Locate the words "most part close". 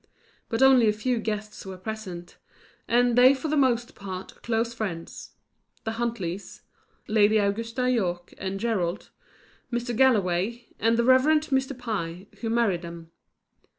3.55-4.73